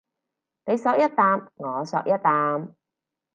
[0.65, 2.73] 你嗦一啖我嗦一啖